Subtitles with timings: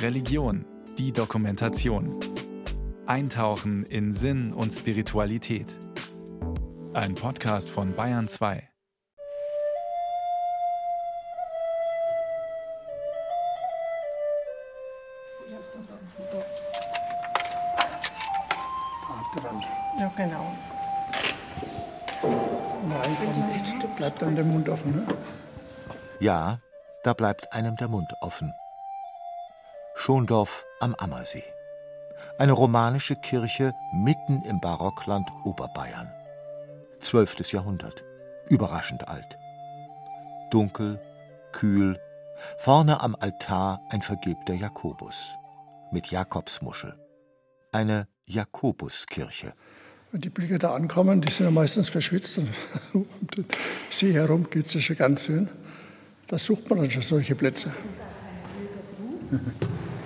[0.00, 0.64] Religion,
[0.98, 2.18] die Dokumentation.
[3.06, 5.66] Eintauchen in Sinn und Spiritualität.
[6.92, 8.68] Ein Podcast von Bayern 2.
[19.98, 20.56] Ja, genau.
[22.88, 24.96] Nein, kommt, bleibt dann der Mund offen.
[24.96, 25.06] Ne?
[26.20, 26.60] Ja,
[27.02, 28.52] da bleibt einem der Mund offen.
[29.94, 31.44] Schondorf am Ammersee.
[32.38, 36.10] Eine romanische Kirche mitten im Barockland Oberbayern.
[37.00, 38.04] Zwölftes Jahrhundert.
[38.48, 39.36] Überraschend alt.
[40.50, 41.00] Dunkel,
[41.52, 42.00] kühl,
[42.58, 45.34] vorne am Altar ein vergilbter Jakobus
[45.90, 46.94] mit Jakobsmuschel.
[47.72, 49.54] Eine Jakobuskirche.
[50.10, 52.50] Wenn die Pilger da ankommen, die sind ja meistens verschwitzt und
[52.92, 53.46] um den
[53.88, 55.48] See herum geht es ja schon ganz schön.
[56.32, 57.74] Da sucht man dann schon solche Plätze.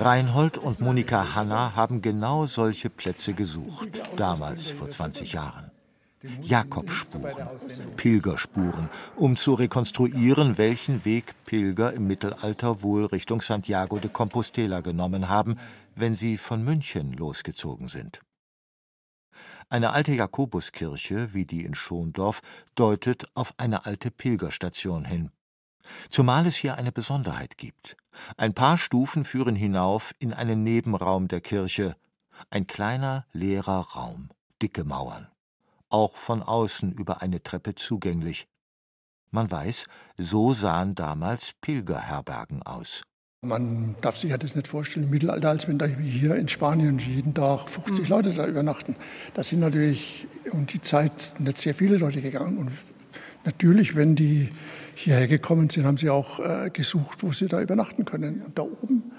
[0.00, 5.70] Reinhold und Monika Hanna haben genau solche Plätze gesucht, damals vor 20 Jahren.
[6.42, 7.46] Jakobspuren,
[7.94, 15.28] Pilgerspuren, um zu rekonstruieren, welchen Weg Pilger im Mittelalter wohl Richtung Santiago de Compostela genommen
[15.28, 15.56] haben,
[15.94, 18.20] wenn sie von München losgezogen sind.
[19.68, 22.42] Eine alte Jakobuskirche, wie die in Schondorf,
[22.74, 25.30] deutet auf eine alte Pilgerstation hin.
[26.08, 27.96] Zumal es hier eine Besonderheit gibt.
[28.36, 31.96] Ein paar Stufen führen hinauf in einen Nebenraum der Kirche,
[32.50, 34.30] ein kleiner leerer Raum,
[34.62, 35.28] dicke Mauern,
[35.88, 38.46] auch von außen über eine Treppe zugänglich.
[39.30, 43.02] Man weiß, so sahen damals Pilgerherbergen aus.
[43.42, 46.48] Man darf sich ja das nicht vorstellen im Mittelalter, als wenn da wie hier in
[46.48, 48.08] Spanien jeden Tag 50 mhm.
[48.08, 48.96] Leute da übernachten.
[49.34, 52.58] Da sind natürlich um die Zeit nicht sehr viele Leute gegangen.
[52.58, 52.72] Und
[53.44, 54.50] natürlich, wenn die
[54.96, 58.42] hierher gekommen sind, haben sie auch äh, gesucht, wo sie da übernachten können.
[58.42, 59.12] Und da oben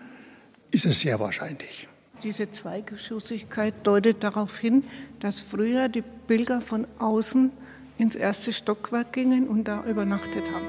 [0.72, 1.88] ist es sehr wahrscheinlich.
[2.24, 4.84] Diese Zweigeschossigkeit deutet darauf hin,
[5.20, 7.52] dass früher die Pilger von außen
[8.00, 10.66] ins erste Stockwerk gingen und da übernachtet haben.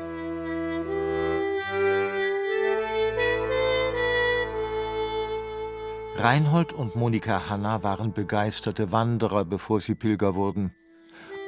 [6.17, 10.73] Reinhold und Monika Hanna waren begeisterte Wanderer, bevor sie Pilger wurden.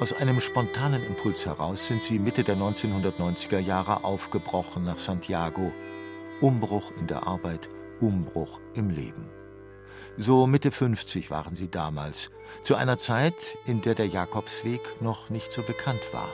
[0.01, 5.71] Aus einem spontanen Impuls heraus sind sie Mitte der 1990er Jahre aufgebrochen nach Santiago.
[6.41, 7.69] Umbruch in der Arbeit,
[7.99, 9.29] Umbruch im Leben.
[10.17, 12.31] So Mitte 50 waren sie damals,
[12.63, 16.29] zu einer Zeit, in der der Jakobsweg noch nicht so bekannt war.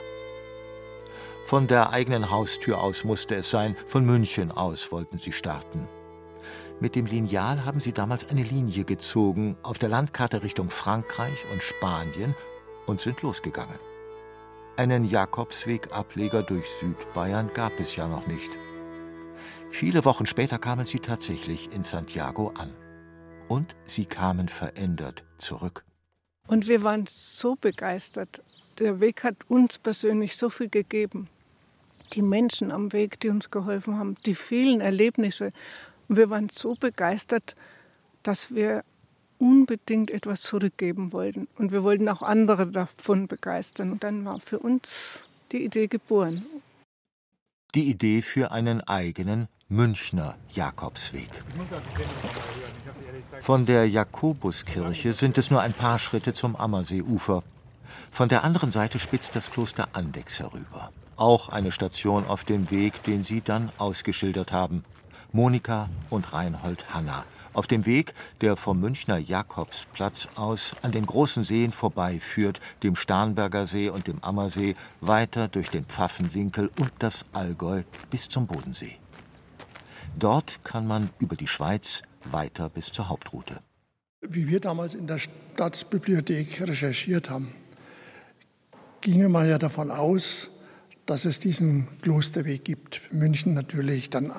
[1.44, 5.86] Von der eigenen Haustür aus musste es sein, von München aus wollten sie starten.
[6.80, 11.62] Mit dem Lineal haben sie damals eine Linie gezogen auf der Landkarte Richtung Frankreich und
[11.62, 12.34] Spanien
[12.88, 13.78] und sind losgegangen.
[14.76, 18.50] Einen Jakobsweg-Ableger durch Südbayern gab es ja noch nicht.
[19.70, 22.72] Viele Wochen später kamen sie tatsächlich in Santiago an.
[23.48, 25.84] Und sie kamen verändert zurück.
[26.46, 28.42] Und wir waren so begeistert.
[28.78, 31.28] Der Weg hat uns persönlich so viel gegeben.
[32.12, 35.52] Die Menschen am Weg, die uns geholfen haben, die vielen Erlebnisse.
[36.08, 37.54] Und wir waren so begeistert,
[38.22, 38.84] dass wir
[39.38, 41.48] unbedingt etwas zurückgeben wollten.
[41.56, 43.92] Und wir wollten auch andere davon begeistern.
[43.92, 46.44] Und dann war für uns die Idee geboren.
[47.74, 51.28] Die Idee für einen eigenen Münchner Jakobsweg.
[53.40, 57.42] Von der Jakobuskirche sind es nur ein paar Schritte zum Ammerseeufer.
[58.10, 60.90] Von der anderen Seite spitzt das Kloster Andex herüber.
[61.16, 64.84] Auch eine Station auf dem Weg, den Sie dann ausgeschildert haben.
[65.32, 71.44] Monika und Reinhold Hanna auf dem Weg, der vom Münchner Jakobsplatz aus an den großen
[71.44, 77.82] Seen vorbeiführt, dem Starnberger See und dem Ammersee, weiter durch den Pfaffenwinkel und das Allgäu
[78.10, 78.96] bis zum Bodensee.
[80.18, 83.60] Dort kann man über die Schweiz weiter bis zur Hauptroute.
[84.20, 87.52] Wie wir damals in der Staatsbibliothek recherchiert haben,
[89.00, 90.50] ginge man ja davon aus,
[91.06, 93.00] dass es diesen Klosterweg gibt.
[93.12, 94.32] München natürlich, dann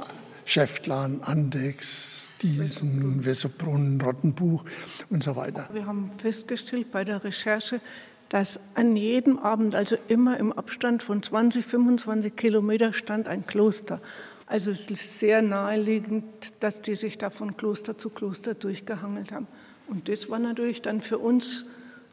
[0.49, 4.65] Schäftlarn, Andex, Diesen, Wessobrunn, Rottenbuch
[5.11, 5.69] und so weiter.
[5.71, 7.81] Wir haben festgestellt bei der Recherche,
[8.29, 14.01] dass an jedem Abend, also immer im Abstand von 20, 25 Kilometer, stand ein Kloster.
[14.47, 16.23] Also es ist sehr naheliegend,
[16.61, 19.45] dass die sich da von Kloster zu Kloster durchgehangelt haben.
[19.87, 21.67] Und das war natürlich dann für uns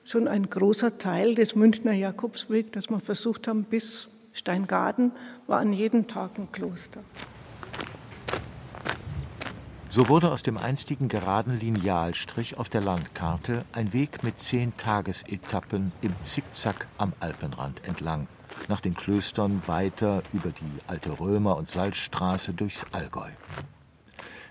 [0.05, 5.13] schon ein großer Teil des Münchner Jakobswegs, dass wir versucht haben, bis Steingarten
[5.47, 7.03] war an jedem Tag ein Kloster.
[9.97, 15.91] So wurde aus dem einstigen geraden Linealstrich auf der Landkarte ein Weg mit zehn Tagesetappen
[16.03, 18.29] im Zickzack am Alpenrand entlang,
[18.69, 23.31] nach den Klöstern weiter über die alte Römer- und Salzstraße durchs Allgäu.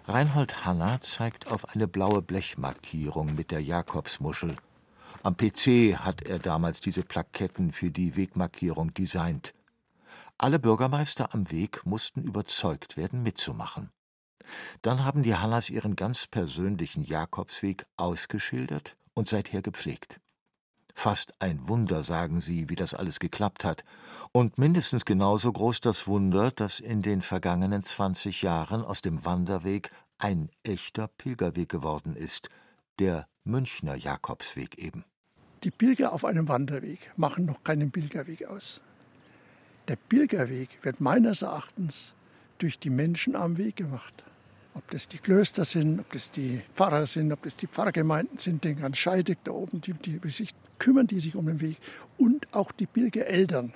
[0.07, 4.55] Reinhold Hanna zeigt auf eine blaue Blechmarkierung mit der Jakobsmuschel.
[5.21, 9.53] Am PC hat er damals diese Plaketten für die Wegmarkierung designt.
[10.39, 13.91] Alle Bürgermeister am Weg mussten überzeugt werden, mitzumachen.
[14.81, 20.19] Dann haben die Hannas ihren ganz persönlichen Jakobsweg ausgeschildert und seither gepflegt.
[20.93, 23.83] Fast ein Wunder, sagen sie, wie das alles geklappt hat.
[24.31, 29.91] Und mindestens genauso groß das Wunder, dass in den vergangenen 20 Jahren aus dem Wanderweg
[30.17, 32.49] ein echter Pilgerweg geworden ist,
[32.99, 35.03] der Münchner Jakobsweg eben.
[35.63, 38.81] Die Pilger auf einem Wanderweg machen noch keinen Pilgerweg aus.
[39.87, 42.13] Der Pilgerweg wird meines Erachtens
[42.57, 44.23] durch die Menschen am Weg gemacht.
[44.75, 48.65] Ob das die Klöster sind, ob das die Pfarrer sind, ob das die Pfarrgemeinden sind,
[48.65, 50.49] den ganz Scheidegg da oben, die, die sich
[50.79, 51.77] kümmern, die sich um den Weg.
[52.17, 53.73] Und auch die Pilgereltern,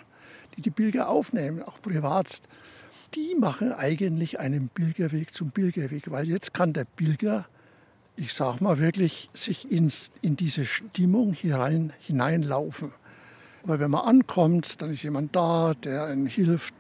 [0.58, 2.42] die die Pilger aufnehmen, auch privat.
[3.16, 7.48] Die machen eigentlich einen Pilgerweg zum Pilgerweg, weil jetzt kann der Pilger,
[8.18, 12.92] ich sag mal wirklich, sich ins, in diese Stimmung hinein, hineinlaufen.
[13.64, 16.74] Weil wenn man ankommt, dann ist jemand da, der einem hilft,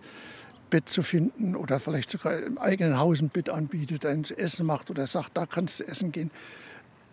[0.69, 4.89] Bett zu finden oder vielleicht sogar im eigenen Haus ein Bett anbietet, ein essen macht
[4.89, 6.31] oder sagt, da kannst du essen gehen.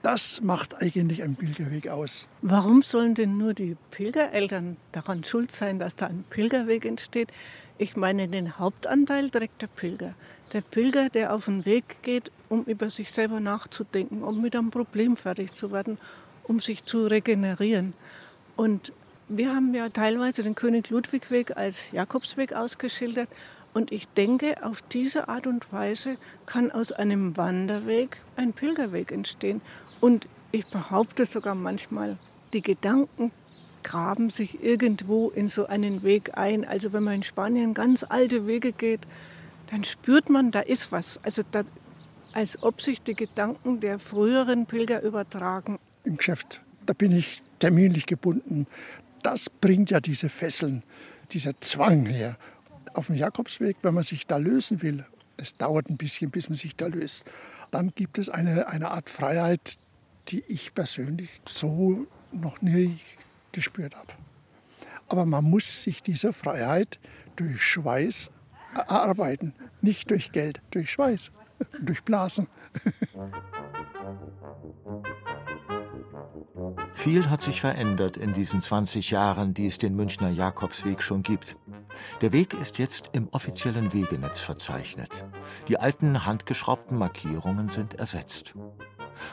[0.02, 2.28] Das macht eigentlich einen Pilgerweg aus.
[2.42, 7.32] Warum sollen denn nur die Pilgereltern daran schuld sein, dass da ein Pilgerweg entsteht?
[7.78, 10.14] Ich meine, den Hauptanteil trägt der Pilger.
[10.52, 14.70] Der Pilger, der auf den Weg geht, um über sich selber nachzudenken, um mit einem
[14.70, 15.98] Problem fertig zu werden,
[16.44, 17.94] um sich zu regenerieren.
[18.54, 18.92] Und
[19.28, 23.28] wir haben ja teilweise den König Ludwig Weg als Jakobsweg ausgeschildert.
[23.74, 29.60] Und ich denke, auf diese Art und Weise kann aus einem Wanderweg ein Pilgerweg entstehen.
[30.00, 32.16] Und ich behaupte sogar manchmal,
[32.52, 33.32] die Gedanken
[33.82, 36.64] graben sich irgendwo in so einen Weg ein.
[36.64, 39.00] Also wenn man in Spanien ganz alte Wege geht,
[39.70, 41.20] dann spürt man, da ist was.
[41.22, 41.62] Also da,
[42.32, 45.78] als ob sich die Gedanken der früheren Pilger übertragen.
[46.04, 48.66] Im Geschäft, da bin ich terminlich gebunden
[49.26, 50.84] das bringt ja diese Fesseln,
[51.32, 52.38] dieser Zwang her.
[52.94, 55.04] Auf dem Jakobsweg, wenn man sich da lösen will,
[55.36, 57.24] es dauert ein bisschen, bis man sich da löst,
[57.72, 59.78] dann gibt es eine, eine Art Freiheit,
[60.28, 63.00] die ich persönlich so noch nie
[63.50, 64.12] gespürt habe.
[65.08, 67.00] Aber man muss sich diese Freiheit
[67.34, 68.30] durch Schweiß
[68.76, 71.32] erarbeiten, nicht durch Geld, durch Schweiß,
[71.80, 72.46] durch Blasen.
[76.96, 81.56] Viel hat sich verändert in diesen 20 Jahren, die es den Münchner Jakobsweg schon gibt.
[82.22, 85.24] Der Weg ist jetzt im offiziellen Wegenetz verzeichnet.
[85.68, 88.54] Die alten handgeschraubten Markierungen sind ersetzt.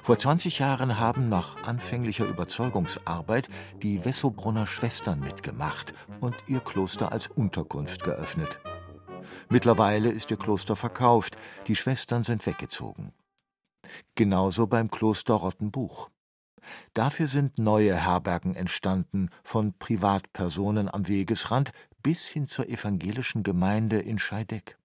[0.03, 3.47] Vor 20 Jahren haben nach anfänglicher Überzeugungsarbeit
[3.81, 8.59] die Wessobrunner Schwestern mitgemacht und ihr Kloster als Unterkunft geöffnet.
[9.49, 11.37] Mittlerweile ist ihr Kloster verkauft,
[11.67, 13.13] die Schwestern sind weggezogen.
[14.15, 16.09] Genauso beim Kloster Rottenbuch.
[16.93, 21.71] Dafür sind neue Herbergen entstanden, von Privatpersonen am Wegesrand
[22.01, 24.77] bis hin zur evangelischen Gemeinde in Scheideck.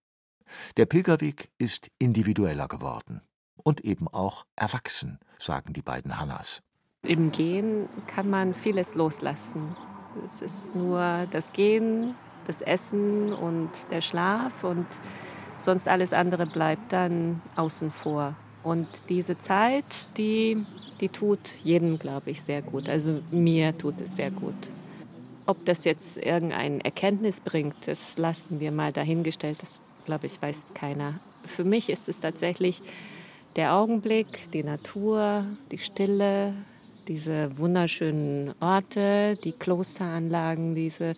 [0.77, 3.21] Der Pilgerweg ist individueller geworden
[3.57, 6.63] und eben auch erwachsen, sagen die beiden Hannas.
[7.03, 9.77] Im Gehen kann man vieles loslassen.
[10.25, 12.15] Es ist nur das Gehen,
[12.47, 14.87] das Essen und der Schlaf und
[15.59, 18.35] sonst alles andere bleibt dann außen vor.
[18.69, 19.85] Und diese Zeit,
[20.19, 20.59] die,
[21.01, 22.91] die tut jedem, glaube ich, sehr gut.
[22.91, 24.53] Also mir tut es sehr gut.
[25.47, 29.63] Ob das jetzt irgendeine Erkenntnis bringt, das lassen wir mal dahingestellt.
[29.63, 31.19] Das, glaube ich, weiß keiner.
[31.47, 32.83] Für mich ist es tatsächlich
[33.57, 36.53] der Augenblick, die Natur, die Stille,
[37.09, 41.17] diese wunderschönen Orte, die Klosteranlagen, diese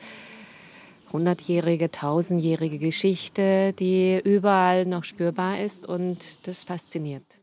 [1.12, 7.39] hundertjährige, tausendjährige Geschichte, die überall noch spürbar ist und das fasziniert.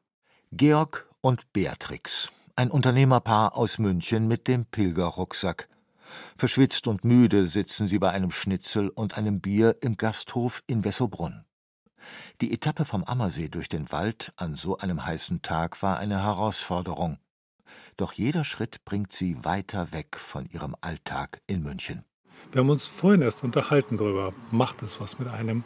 [0.53, 5.67] Georg und Beatrix, ein Unternehmerpaar aus München mit dem Pilgerrucksack.
[6.37, 11.43] Verschwitzt und müde sitzen sie bei einem Schnitzel und einem Bier im Gasthof in Wessobrunn.
[12.39, 17.17] Die Etappe vom Ammersee durch den Wald an so einem heißen Tag war eine Herausforderung.
[17.97, 22.05] Doch jeder Schritt bringt sie weiter weg von ihrem Alltag in München.
[22.53, 25.65] Wir haben uns vorhin erst unterhalten darüber, macht es was mit einem?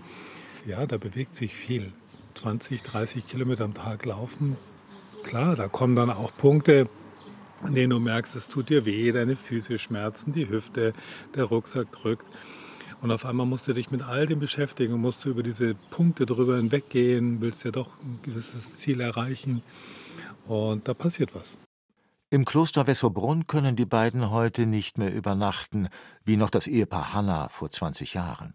[0.66, 1.94] Ja, da bewegt sich viel.
[2.34, 4.58] 20, 30 Kilometer am Tag laufen.
[5.24, 6.90] Klar, da kommen dann auch Punkte,
[7.62, 10.94] an denen du merkst, es tut dir weh, deine Füße schmerzen, die Hüfte,
[11.36, 12.26] der Rucksack drückt.
[13.02, 15.74] Und auf einmal musst du dich mit all dem beschäftigen und musst du über diese
[15.74, 19.64] Punkte drüber hinweggehen, willst ja doch ein gewisses Ziel erreichen.
[20.46, 21.58] Und da passiert was.
[22.30, 25.90] Im Kloster Wessobrunn können die beiden heute nicht mehr übernachten,
[26.24, 28.54] wie noch das Ehepaar Hanna vor 20 Jahren.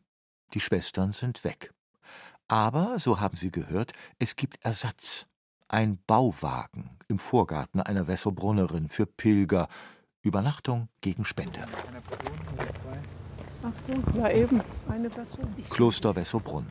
[0.54, 1.74] Die Schwestern sind weg.
[2.48, 5.26] Aber, so haben Sie gehört, es gibt Ersatz.
[5.68, 9.66] Ein Bauwagen im Vorgarten einer Wessobrunnerin für Pilger.
[10.22, 11.64] Übernachtung gegen Spende.
[13.62, 15.54] Ach so, ja eben, eine Person.
[15.70, 16.66] Kloster Wessobrunn.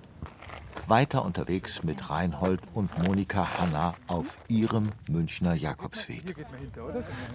[0.88, 6.46] Weiter unterwegs mit Reinhold und Monika Hanna auf ihrem Münchner Jakobsweg.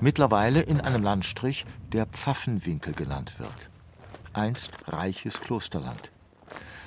[0.01, 3.71] Mittlerweile in einem Landstrich, der Pfaffenwinkel genannt wird.
[4.33, 6.13] Einst reiches Klosterland.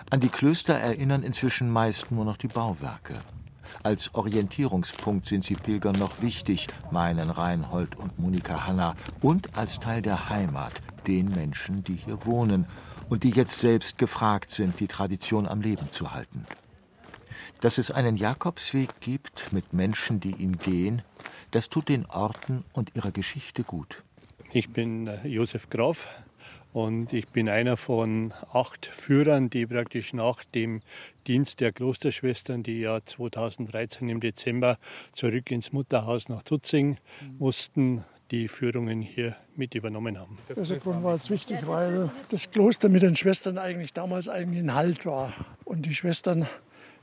[0.09, 3.19] An die Klöster erinnern inzwischen meist nur noch die Bauwerke.
[3.81, 10.01] Als Orientierungspunkt sind sie Pilgern noch wichtig, meinen Reinhold und Monika Hanna, und als Teil
[10.01, 10.73] der Heimat,
[11.07, 12.65] den Menschen, die hier wohnen
[13.09, 16.45] und die jetzt selbst gefragt sind, die Tradition am Leben zu halten.
[17.61, 21.01] Dass es einen Jakobsweg gibt mit Menschen, die ihn gehen,
[21.51, 24.03] das tut den Orten und ihrer Geschichte gut.
[24.51, 26.07] Ich bin äh, Josef Graf,
[26.73, 30.81] und ich bin einer von acht Führern, die praktisch nach dem
[31.27, 34.77] Dienst der Klosterschwestern, die ja 2013 im Dezember
[35.11, 36.97] zurück ins Mutterhaus nach Tutzing
[37.39, 40.37] mussten, die Führungen hier mit übernommen haben.
[40.47, 44.73] Der Grund war jetzt wichtig, weil das Kloster mit den Schwestern eigentlich damals eigentlich ein
[44.73, 45.33] Halt war.
[45.65, 46.47] Und die Schwestern,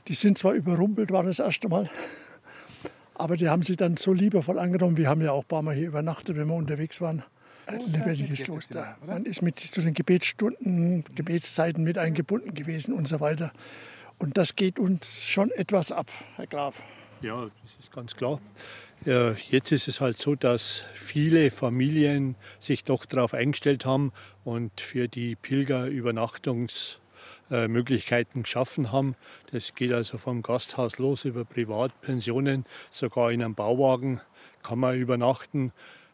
[0.07, 1.89] die sind zwar überrumpelt waren das erste Mal,
[3.15, 4.97] aber die haben sich dann so liebevoll angenommen.
[4.97, 7.23] Wir haben ja auch ein paar Mal hier übernachtet, wenn wir unterwegs waren
[7.71, 8.97] ein lebendiges Kloster.
[9.05, 13.51] Man ist mit zu den Gebetsstunden, Gebetszeiten mit eingebunden gewesen und so weiter.
[14.21, 16.83] Und das geht uns schon etwas ab, Herr Graf.
[17.21, 18.39] Ja, das ist ganz klar.
[19.03, 24.13] Jetzt ist es halt so, dass viele Familien sich doch darauf eingestellt haben
[24.43, 29.15] und für die Pilger Übernachtungsmöglichkeiten geschaffen haben.
[29.51, 34.21] Das geht also vom Gasthaus los über Privatpensionen, sogar in einem Bauwagen
[34.61, 35.73] kann man übernachten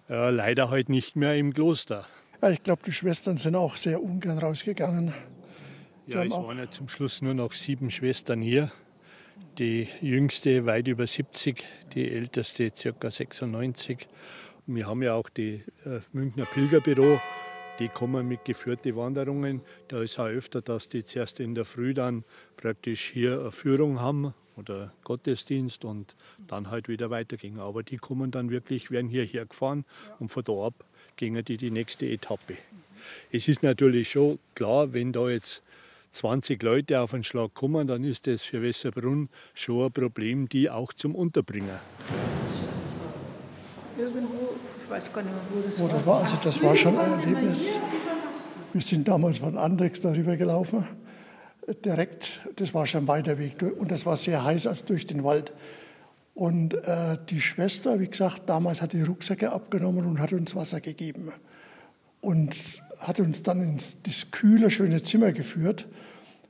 [0.10, 2.08] äh, leider halt nicht mehr im Kloster.
[2.50, 5.14] Ich glaube, die Schwestern sind auch sehr ungern rausgegangen.
[6.08, 8.72] Die ja, es waren ja zum Schluss nur noch sieben Schwestern hier.
[9.60, 13.12] Die jüngste weit über 70, die älteste ca.
[13.12, 14.08] 96.
[14.68, 17.20] wir haben ja auch die äh, Münchner Pilgerbüro,
[17.80, 19.62] die kommen mit geführten Wanderungen.
[19.90, 22.24] Da ist auch öfter, dass die zuerst in der Früh dann
[22.56, 26.16] praktisch hier eine Führung haben oder Gottesdienst und
[26.48, 27.60] dann halt wieder weitergingen.
[27.60, 29.84] Aber die kommen dann wirklich, werden hierher gefahren
[30.20, 30.86] und von da ab
[31.18, 32.56] gingen die die nächste Etappe.
[33.32, 35.62] Es ist natürlich schon klar, wenn da jetzt
[36.12, 40.70] 20 Leute auf einen Schlag kommen, dann ist das für Wässerbrunn schon ein Problem, die
[40.70, 41.78] auch zum Unterbringen.
[43.98, 45.42] Irgendwo, ich weiß gar nicht mehr,
[45.80, 46.22] wo das wo war.
[46.22, 47.70] Also das war schon ein Erlebnis.
[48.74, 50.88] Wir sind damals von Andrex darüber gelaufen
[51.74, 55.24] direkt, das war schon ein weiter Weg und das war sehr heiß als durch den
[55.24, 55.54] Wald.
[56.34, 60.82] Und äh, die Schwester, wie gesagt, damals hat die Rucksäcke abgenommen und hat uns Wasser
[60.82, 61.34] gegeben.
[62.22, 62.56] Und
[63.00, 65.88] hat uns dann ins das kühle, schöne Zimmer geführt.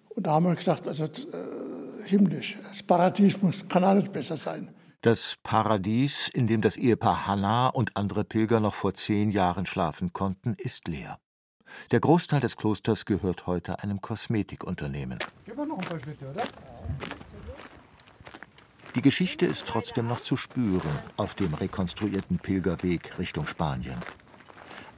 [0.09, 4.37] Und da haben wir gesagt, also äh, himmlisch, das Paradies muss, kann auch nicht besser
[4.37, 4.73] sein.
[5.01, 10.11] Das Paradies, in dem das Ehepaar Hannah und andere Pilger noch vor zehn Jahren schlafen
[10.11, 11.19] konnten, ist leer.
[11.91, 15.19] Der Großteil des Klosters gehört heute einem Kosmetikunternehmen.
[18.95, 23.99] Die Geschichte ist trotzdem noch zu spüren auf dem rekonstruierten Pilgerweg Richtung Spanien.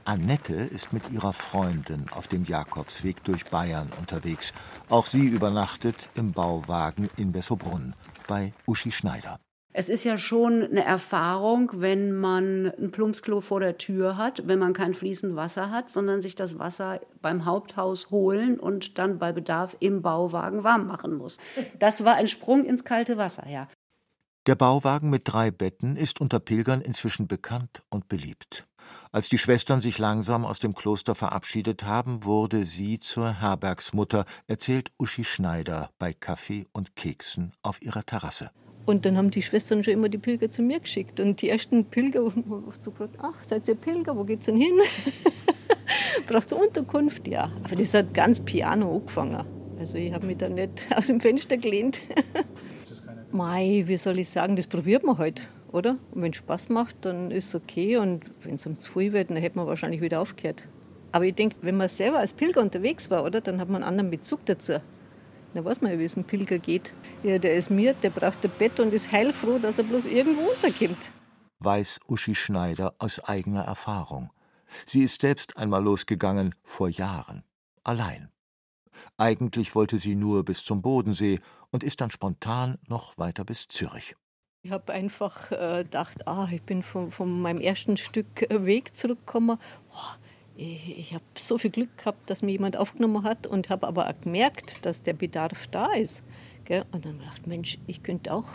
[0.04, 4.52] Annette ist mit ihrer Freundin auf dem Jakobsweg durch Bayern unterwegs.
[4.88, 7.94] Auch sie übernachtet im Bauwagen in Wessobrunn
[8.26, 9.38] bei Uschi Schneider.
[9.72, 14.58] Es ist ja schon eine Erfahrung, wenn man ein Plumpsklo vor der Tür hat, wenn
[14.58, 19.30] man kein fließend Wasser hat, sondern sich das Wasser beim Haupthaus holen und dann bei
[19.30, 21.38] Bedarf im Bauwagen warm machen muss.
[21.78, 23.68] Das war ein Sprung ins kalte Wasser, ja.
[24.50, 28.66] Der Bauwagen mit drei Betten ist unter Pilgern inzwischen bekannt und beliebt.
[29.12, 34.90] Als die Schwestern sich langsam aus dem Kloster verabschiedet haben, wurde sie zur Herbergsmutter, erzählt
[34.98, 38.50] Uschi Schneider bei Kaffee und Keksen auf ihrer Terrasse.
[38.86, 41.20] Und dann haben die Schwestern schon immer die Pilger zu mir geschickt.
[41.20, 44.80] Und die ersten Pilger haben so gefragt, ach, seid ihr Pilger, wo geht's denn hin?
[46.26, 47.28] Braucht ihr Unterkunft?
[47.28, 47.52] Ja.
[47.62, 49.46] Aber das hat ganz piano angefangen.
[49.78, 52.00] Also ich habe mich da nicht aus dem Fenster gelehnt.
[53.32, 55.96] Mei, wie soll ich sagen, das probiert man halt, oder?
[56.12, 57.96] Und wenn es Spaß macht, dann ist es okay.
[57.96, 60.64] Und wenn es um zu viel wird, dann hätte man wahrscheinlich wieder aufgehört.
[61.12, 63.88] Aber ich denke, wenn man selber als Pilger unterwegs war, oder, dann hat man einen
[63.88, 64.80] anderen Bezug dazu.
[65.54, 66.92] Da weiß man ja, wie es einem Pilger geht.
[67.22, 70.42] Ja, der ist mir, der braucht ein Bett und ist heilfroh, dass er bloß irgendwo
[70.42, 71.10] unterkommt.
[71.58, 74.30] Weiß Uschi Schneider aus eigener Erfahrung.
[74.86, 77.42] Sie ist selbst einmal losgegangen, vor Jahren.
[77.82, 78.30] Allein.
[79.16, 84.14] Eigentlich wollte sie nur bis zum Bodensee und ist dann spontan noch weiter bis Zürich.
[84.62, 89.58] Ich habe einfach äh, gedacht, ah, ich bin von, von meinem ersten Stück Weg zurückgekommen.
[89.92, 90.14] Oh,
[90.56, 94.08] ich, ich habe so viel Glück gehabt, dass mir jemand aufgenommen hat und habe aber
[94.08, 96.22] auch gemerkt, dass der Bedarf da ist.
[96.66, 96.84] Gell?
[96.92, 98.48] Und dann dachte ich, Mensch, ich könnte auch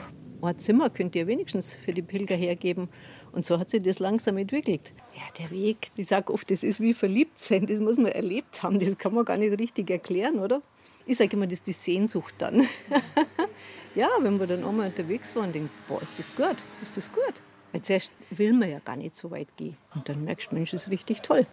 [0.44, 2.90] ein Zimmer könnt ihr wenigstens für die Pilger hergeben.
[3.32, 4.94] Und so hat sich das langsam entwickelt.
[5.16, 8.64] Ja, der Weg, ich sage oft, das ist wie verliebt sein, das muss man erlebt
[8.64, 10.62] haben, das kann man gar nicht richtig erklären, oder?
[11.08, 12.62] Ich sage immer, das ist die Sehnsucht dann.
[13.96, 17.42] ja, wenn wir dann einmal unterwegs waren, denken, boah, ist das gut, ist das gut.
[17.72, 19.78] Weil zuerst will man ja gar nicht so weit gehen.
[19.94, 21.46] Und dann merkst du, Mensch, das ist richtig toll.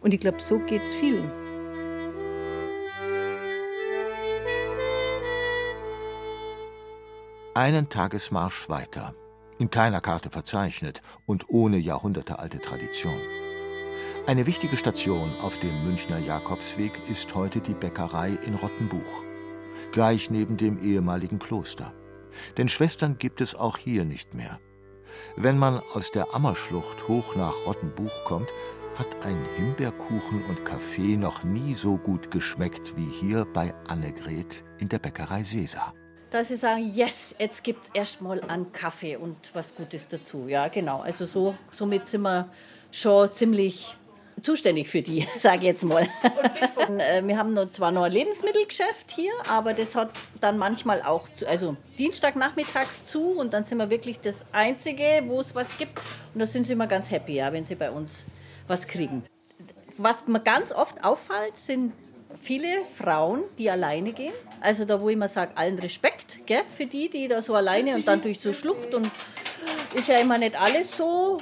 [0.00, 1.30] Und ich glaube, so geht es vielen.
[7.54, 9.14] Einen Tagesmarsch weiter,
[9.58, 13.14] in keiner Karte verzeichnet und ohne jahrhundertealte Tradition.
[14.28, 19.24] Eine wichtige Station auf dem Münchner Jakobsweg ist heute die Bäckerei in Rottenbuch,
[19.90, 21.94] gleich neben dem ehemaligen Kloster.
[22.58, 24.60] Denn Schwestern gibt es auch hier nicht mehr.
[25.36, 28.50] Wenn man aus der Ammerschlucht hoch nach Rottenbuch kommt,
[28.96, 34.90] hat ein Himbeerkuchen und Kaffee noch nie so gut geschmeckt wie hier bei Annegret in
[34.90, 35.94] der Bäckerei Sesa
[36.30, 40.46] dass sie sagen, yes, jetzt gibt es erstmal einen Kaffee und was Gutes dazu.
[40.46, 41.00] Ja, genau.
[41.00, 42.50] Also so, somit sind wir
[42.90, 43.96] schon ziemlich
[44.42, 46.08] zuständig für die, sage ich jetzt mal.
[46.88, 51.28] Äh, wir haben noch, zwar noch ein Lebensmittelgeschäft hier, aber das hat dann manchmal auch,
[51.36, 55.98] zu, also Dienstagnachmittags zu und dann sind wir wirklich das Einzige, wo es was gibt.
[56.34, 58.24] Und da sind sie immer ganz happy, ja, wenn sie bei uns
[58.66, 59.24] was kriegen.
[59.96, 61.92] Was mir ganz oft auffällt, sind
[62.40, 64.34] viele Frauen, die alleine gehen.
[64.60, 67.94] Also da, wo ich immer sage, allen Respekt gell, für die, die da so alleine
[67.94, 69.10] und dann durch so Schlucht und
[69.94, 71.38] ist ja immer nicht alles so.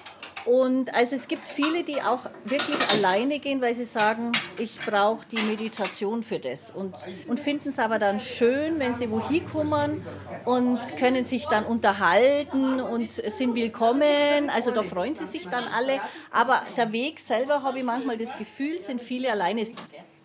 [0.47, 5.26] Und also es gibt viele, die auch wirklich alleine gehen, weil sie sagen, ich brauche
[5.26, 6.71] die Meditation für das.
[6.71, 6.95] Und,
[7.26, 10.07] und finden es aber dann schön, wenn sie wohin kommen
[10.45, 14.49] und können sich dann unterhalten und sind willkommen.
[14.55, 16.00] Also da freuen sie sich dann alle.
[16.31, 19.65] Aber der Weg selber, habe ich manchmal das Gefühl, sind viele alleine.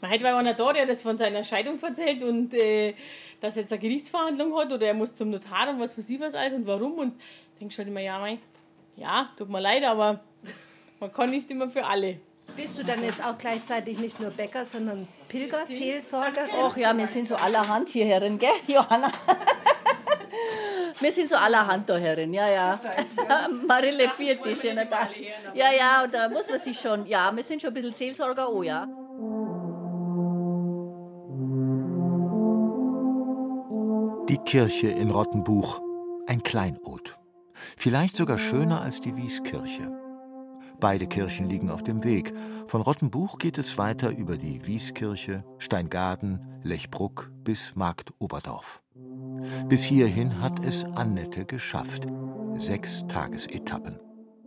[0.08, 2.94] Heute war einer da, der das von seiner Scheidung erzählt und äh,
[3.40, 6.36] dass er jetzt eine Gerichtsverhandlung hat oder er muss zum Notar und was ich was
[6.36, 6.94] alles und warum.
[6.94, 7.13] Und
[7.60, 8.40] denkst halt immer, ja, mein,
[9.01, 10.20] ja, tut mir leid, aber
[11.00, 12.19] man kann nicht immer für alle.
[12.56, 16.43] Bist du dann jetzt auch gleichzeitig nicht nur Bäcker, sondern Pilger, Seelsorger?
[16.62, 19.10] Ach ja, wir sind so allerhand hier herin, gell, Johanna?
[20.99, 22.80] Wir sind so allerhand da herin, ja, ja.
[23.67, 24.12] Marille
[24.45, 25.10] ist ja da.
[25.54, 28.52] Ja, ja, und da muss man sich schon, ja, wir sind schon ein bisschen Seelsorger,
[28.52, 28.88] oh ja.
[34.30, 35.82] Die Kirche in Rottenbuch,
[36.28, 37.20] ein Kleinod.
[37.82, 39.91] Vielleicht sogar schöner als die Wieskirche.
[40.80, 42.32] Beide Kirchen liegen auf dem Weg.
[42.67, 48.84] Von Rottenbuch geht es weiter über die Wieskirche, Steingaden, Lechbruck bis Markt Oberdorf.
[49.67, 52.06] Bis hierhin hat es Annette geschafft.
[52.54, 54.00] Sechs Tagesetappen.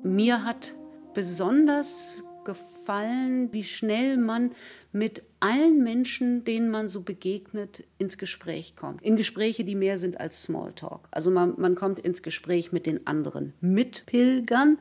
[0.04, 0.76] Mir hat
[1.12, 4.52] besonders gefallen, wie schnell man
[4.92, 9.02] mit allen Menschen, denen man so begegnet, ins Gespräch kommt.
[9.02, 11.08] In Gespräche, die mehr sind als Smalltalk.
[11.10, 14.78] Also man, man kommt ins Gespräch mit den anderen Mitpilgern.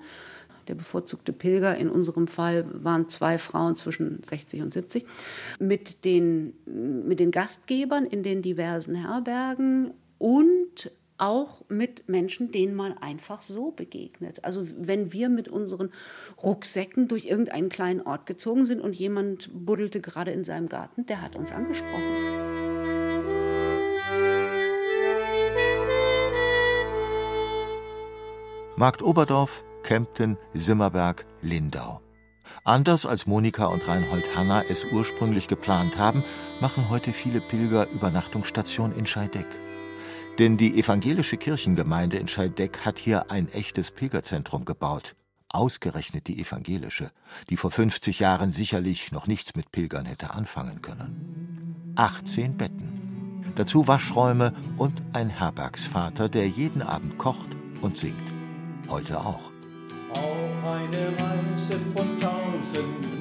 [0.67, 5.05] Der bevorzugte Pilger in unserem Fall waren zwei Frauen zwischen 60 und 70.
[5.59, 12.97] Mit den, mit den Gastgebern in den diversen Herbergen und auch mit Menschen, denen man
[12.97, 14.43] einfach so begegnet.
[14.43, 15.91] Also wenn wir mit unseren
[16.43, 21.21] Rucksäcken durch irgendeinen kleinen Ort gezogen sind und jemand buddelte gerade in seinem Garten, der
[21.21, 22.01] hat uns angesprochen.
[28.75, 32.01] Markt Oberdorf, Kempten, Simmerberg, Lindau.
[32.63, 36.23] Anders als Monika und Reinhold Hanna es ursprünglich geplant haben,
[36.61, 39.47] machen heute viele Pilger Übernachtungsstation in Scheideck.
[40.39, 45.15] Denn die evangelische Kirchengemeinde in Scheideck hat hier ein echtes Pilgerzentrum gebaut.
[45.49, 47.11] Ausgerechnet die evangelische,
[47.49, 51.93] die vor 50 Jahren sicherlich noch nichts mit Pilgern hätte anfangen können.
[51.95, 53.43] 18 Betten.
[53.55, 57.49] Dazu Waschräume und ein Herbergsvater, der jeden Abend kocht
[57.81, 58.15] und singt.
[58.89, 59.51] Heute auch.
[60.09, 63.12] Auch eine Reise von tausend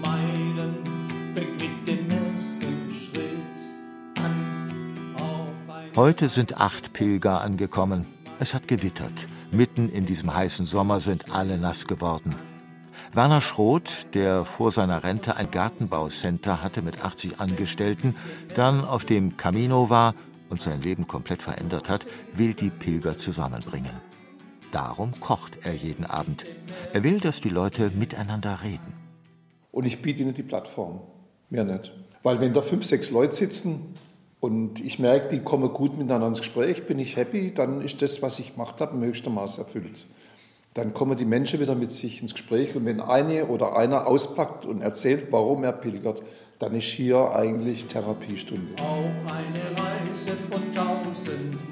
[5.95, 8.07] Heute sind acht Pilger angekommen.
[8.41, 9.13] Es hat gewittert.
[9.51, 12.35] Mitten in diesem heißen Sommer sind alle nass geworden.
[13.13, 18.17] Werner Schroth, der vor seiner Rente ein Gartenbaucenter hatte mit 80 Angestellten,
[18.55, 20.15] dann auf dem Camino war
[20.49, 23.93] und sein Leben komplett verändert hat, will die Pilger zusammenbringen.
[24.71, 26.47] Darum kocht er jeden Abend.
[26.95, 28.95] Er will, dass die Leute miteinander reden.
[29.71, 31.03] Und ich biete ihnen die Plattform.
[31.51, 31.93] Mehr nicht.
[32.23, 33.95] Weil wenn da fünf, sechs Leute sitzen,
[34.43, 38.23] und ich merke, die kommen gut miteinander ins Gespräch, bin ich happy, dann ist das,
[38.23, 40.05] was ich gemacht habe, im höchsten Maß erfüllt.
[40.75, 44.67] Dann kommen die Menschen wieder mit sich ins Gespräch und wenn eine oder einer auspackt
[44.67, 46.25] und erzählt, warum er pilgert,
[46.59, 48.83] dann ist hier eigentlich Therapiestunde.
[48.83, 51.72] Auf eine Reise von tausend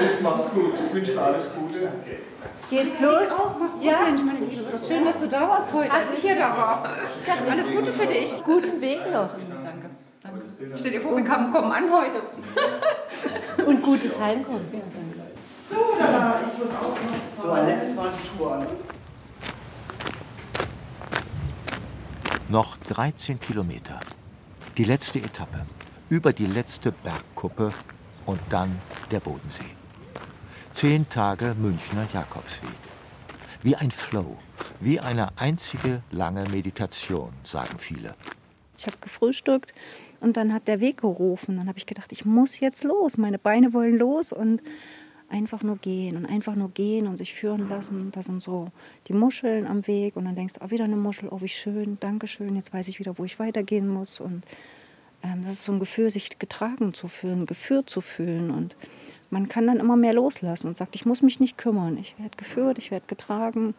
[0.00, 0.72] Jetzt mach's gut.
[0.86, 1.92] Ich wünsche dir alles Gute.
[2.70, 3.28] Geht's los?
[3.82, 4.64] Ja, Mensch, meine Liebe.
[4.86, 5.92] Schön, dass du da warst heute.
[5.92, 6.88] Als ich hier da war.
[7.26, 8.42] Ja, alles Gute für dich.
[8.44, 9.28] Guten Weg noch.
[9.30, 9.90] Danke.
[10.22, 10.42] Danke.
[10.76, 13.64] Stell dir vor, wir kommen, kommen an heute.
[13.66, 14.68] Und gutes Heimkommen.
[14.72, 15.30] Ja, danke.
[15.68, 17.56] So, da, ich würde auch noch.
[17.56, 18.66] So, letztes Mal die Schuhe an.
[22.48, 24.00] Noch 13 Kilometer.
[24.76, 25.66] Die letzte Etappe.
[26.08, 27.72] Über die letzte Bergkuppe
[28.26, 29.79] und dann der Bodensee.
[30.72, 32.70] Zehn Tage Münchner Jakobsweg.
[33.62, 34.36] Wie ein Flow,
[34.78, 38.14] wie eine einzige lange Meditation, sagen viele.
[38.78, 39.74] Ich habe gefrühstückt
[40.20, 41.56] und dann hat der Weg gerufen.
[41.56, 43.18] Dann habe ich gedacht, ich muss jetzt los.
[43.18, 44.62] Meine Beine wollen los und
[45.28, 48.10] einfach nur gehen und einfach nur gehen und sich führen lassen.
[48.12, 48.68] Da sind so
[49.08, 51.98] die Muscheln am Weg und dann denkst du, oh, wieder eine Muschel, oh, wie schön,
[52.00, 54.20] danke schön, jetzt weiß ich wieder, wo ich weitergehen muss.
[54.20, 54.44] Und
[55.22, 58.76] ähm, das ist so ein Gefühl, sich getragen zu fühlen, geführt zu fühlen und
[59.30, 61.96] man kann dann immer mehr loslassen und sagt, ich muss mich nicht kümmern.
[61.98, 63.74] Ich werde geführt, ich werde getragen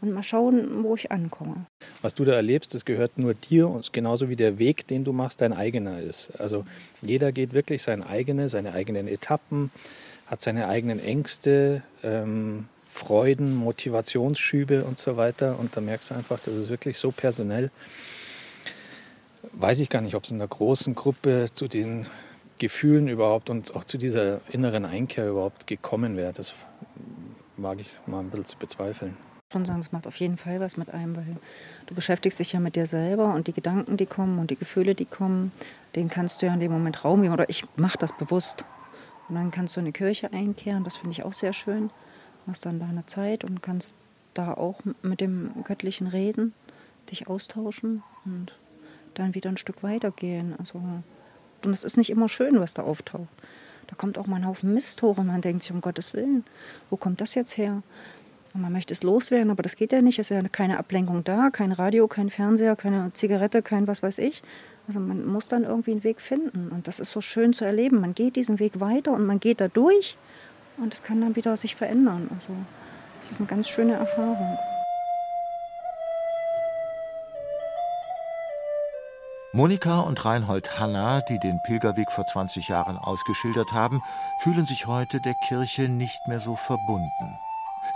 [0.00, 1.66] und mal schauen, wo ich ankomme.
[2.02, 5.12] Was du da erlebst, das gehört nur dir und genauso wie der Weg, den du
[5.12, 6.38] machst, dein eigener ist.
[6.38, 6.64] Also
[7.02, 9.70] jeder geht wirklich sein eigenes, seine eigenen Etappen,
[10.26, 15.58] hat seine eigenen Ängste, ähm, Freuden, Motivationsschübe und so weiter.
[15.58, 17.70] Und da merkst du einfach, das ist wirklich so personell.
[19.52, 22.06] Weiß ich gar nicht, ob es in einer großen Gruppe zu den
[22.58, 26.32] Gefühlen überhaupt und auch zu dieser inneren Einkehr überhaupt gekommen wäre.
[26.32, 26.54] Das
[27.56, 29.16] mag ich mal ein bisschen zu bezweifeln.
[29.52, 31.36] Schon sagen, es macht auf jeden Fall was mit einem, weil
[31.86, 34.94] du beschäftigst dich ja mit dir selber und die Gedanken, die kommen und die Gefühle,
[34.94, 35.52] die kommen,
[35.94, 37.34] denen kannst du ja in dem Moment Raum geben.
[37.34, 38.64] Oder ich mache das bewusst.
[39.28, 41.90] Und dann kannst du in die Kirche einkehren, das finde ich auch sehr schön.
[42.46, 43.94] Machst dann deine Zeit und kannst
[44.34, 46.52] da auch mit dem Göttlichen reden,
[47.10, 48.52] dich austauschen und
[49.14, 50.54] dann wieder ein Stück weitergehen.
[50.58, 50.82] Also
[51.66, 53.28] und es ist nicht immer schön, was da auftaucht.
[53.86, 56.44] Da kommt auch mal ein Haufen Mist hoch und man denkt sich, um Gottes Willen,
[56.90, 57.82] wo kommt das jetzt her?
[58.54, 60.18] Und man möchte es loswerden, aber das geht ja nicht.
[60.18, 64.18] Es ist ja keine Ablenkung da, kein Radio, kein Fernseher, keine Zigarette, kein was weiß
[64.18, 64.42] ich.
[64.86, 66.68] Also man muss dann irgendwie einen Weg finden.
[66.68, 68.00] Und das ist so schön zu erleben.
[68.00, 70.16] Man geht diesen Weg weiter und man geht da durch
[70.76, 72.28] und es kann dann wieder sich verändern.
[72.32, 72.52] Also
[73.18, 74.56] das ist eine ganz schöne Erfahrung.
[79.54, 84.02] Monika und Reinhold Hanna, die den Pilgerweg vor 20 Jahren ausgeschildert haben,
[84.40, 87.38] fühlen sich heute der Kirche nicht mehr so verbunden,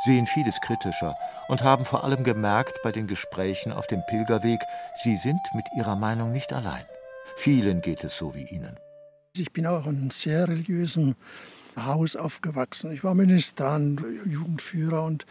[0.05, 1.17] sehen vieles kritischer
[1.49, 4.61] und haben vor allem gemerkt bei den Gesprächen auf dem Pilgerweg,
[4.95, 6.85] sie sind mit ihrer Meinung nicht allein.
[7.35, 8.77] Vielen geht es so wie ihnen.
[9.37, 11.17] Ich bin auch in einem sehr religiösen
[11.77, 12.93] Haus aufgewachsen.
[12.93, 15.27] Ich war Ministrant, Jugendführer und,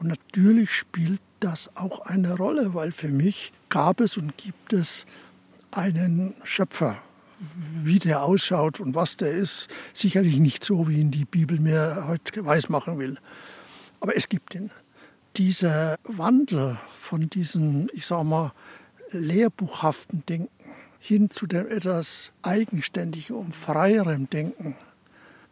[0.00, 5.06] und natürlich spielt das auch eine Rolle, weil für mich gab es und gibt es
[5.76, 6.98] einen Schöpfer.
[7.82, 12.04] Wie der ausschaut und was der ist, sicherlich nicht so, wie ihn die Bibel mir
[12.08, 13.18] heute weismachen will.
[14.00, 14.70] Aber es gibt ihn.
[15.36, 18.52] Dieser Wandel von diesem, ich sag mal,
[19.10, 20.48] lehrbuchhaften Denken
[20.98, 24.76] hin zu dem etwas eigenständigen und freierem Denken,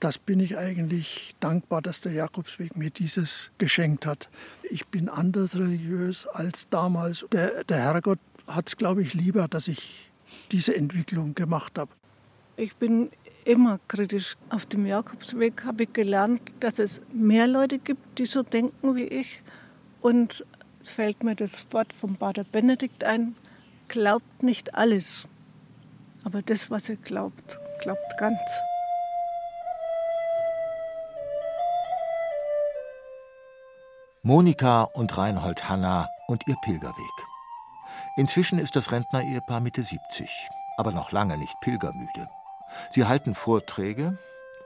[0.01, 4.29] das bin ich eigentlich dankbar, dass der Jakobsweg mir dieses geschenkt hat.
[4.63, 7.25] Ich bin anders religiös als damals.
[7.31, 10.11] Der, der Herrgott hat es, glaube ich, lieber, dass ich
[10.53, 11.91] diese Entwicklung gemacht habe.
[12.57, 13.11] Ich bin
[13.45, 14.37] immer kritisch.
[14.49, 19.05] Auf dem Jakobsweg habe ich gelernt, dass es mehr Leute gibt, die so denken wie
[19.05, 19.43] ich.
[20.01, 20.45] Und
[20.83, 23.35] fällt mir das Wort von Pater Benedikt ein,
[23.89, 25.27] glaubt nicht alles.
[26.25, 28.39] Aber das, was ihr glaubt, glaubt ganz.
[34.23, 37.34] Monika und Reinhold Hanna und ihr Pilgerweg.
[38.17, 42.29] Inzwischen ist das Rentner-Ehepaar Mitte 70, aber noch lange nicht pilgermüde.
[42.91, 44.17] Sie halten Vorträge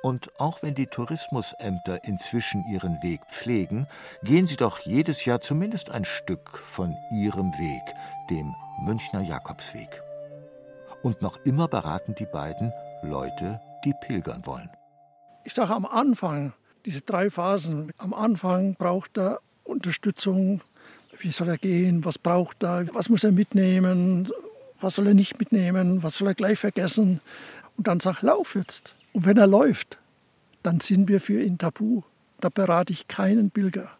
[0.02, 3.86] und auch wenn die Tourismusämter inzwischen ihren Weg pflegen,
[4.22, 7.82] gehen sie doch jedes Jahr zumindest ein Stück von ihrem Weg,
[8.28, 10.02] dem Münchner Jakobsweg.
[11.02, 12.70] Und noch immer beraten die beiden
[13.02, 14.70] Leute, die pilgern wollen.
[15.44, 16.52] Ich sage am Anfang,
[16.84, 20.60] diese drei Phasen, am Anfang braucht er Unterstützung
[21.20, 22.04] wie soll er gehen?
[22.04, 22.86] Was braucht er?
[22.92, 24.28] Was muss er mitnehmen?
[24.80, 26.02] Was soll er nicht mitnehmen?
[26.02, 27.20] Was soll er gleich vergessen?
[27.76, 28.94] Und dann sag, lauf jetzt.
[29.12, 29.98] Und wenn er läuft,
[30.62, 32.02] dann sind wir für ihn tabu.
[32.40, 33.90] Da berate ich keinen Pilger.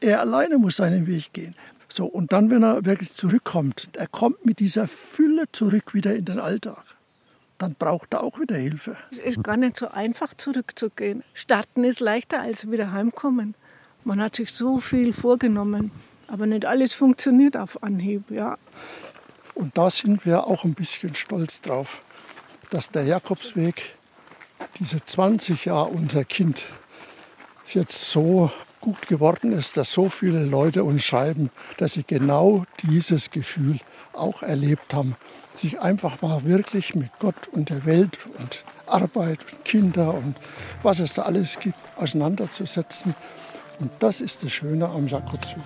[0.00, 1.54] Er alleine muss seinen Weg gehen.
[1.92, 6.24] So, und dann, wenn er wirklich zurückkommt, er kommt mit dieser Fülle zurück wieder in
[6.24, 6.84] den Alltag,
[7.58, 8.96] dann braucht er auch wieder Hilfe.
[9.12, 11.22] Es ist gar nicht so einfach zurückzugehen.
[11.34, 13.54] Starten ist leichter als wieder heimkommen.
[14.02, 15.92] Man hat sich so viel vorgenommen.
[16.28, 18.56] Aber nicht alles funktioniert auf Anhieb, ja.
[19.54, 22.02] Und da sind wir auch ein bisschen stolz drauf,
[22.70, 23.94] dass der Jakobsweg
[24.78, 26.64] diese 20 Jahre unser Kind
[27.72, 33.30] jetzt so gut geworden ist, dass so viele Leute uns schreiben, dass sie genau dieses
[33.30, 33.78] Gefühl
[34.12, 35.16] auch erlebt haben.
[35.54, 40.36] Sich einfach mal wirklich mit Gott und der Welt und Arbeit und Kinder und
[40.82, 43.14] was es da alles gibt, auseinanderzusetzen.
[43.78, 45.62] Und das ist das Schöne am Jakobsweg.